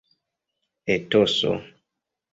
[0.95, 1.53] etoso